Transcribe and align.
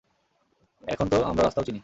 এখন 0.83 1.05
তো 1.09 1.17
আমরা 1.23 1.43
রাস্তাও 1.43 1.63
চিনি। 1.63 1.79